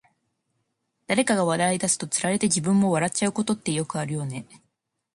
[1.05, 4.47] 誰かが笑い出すと、つられて自分も笑っちゃうことってよくあるよね。